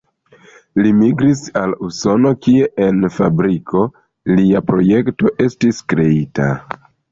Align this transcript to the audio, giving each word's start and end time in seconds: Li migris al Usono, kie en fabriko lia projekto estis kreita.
Li 0.85 0.93
migris 1.01 1.43
al 1.61 1.75
Usono, 1.87 2.31
kie 2.47 2.71
en 2.87 3.05
fabriko 3.19 3.85
lia 4.33 4.65
projekto 4.73 5.37
estis 5.49 5.85
kreita. 5.95 6.53